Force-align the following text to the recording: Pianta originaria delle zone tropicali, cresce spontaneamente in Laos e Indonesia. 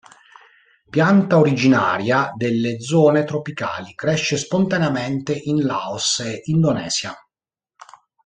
Pianta 0.89 1.37
originaria 1.37 2.31
delle 2.35 2.79
zone 2.81 3.23
tropicali, 3.23 3.93
cresce 3.93 4.35
spontaneamente 4.35 5.31
in 5.31 5.61
Laos 5.63 6.21
e 6.21 6.41
Indonesia. 6.45 7.13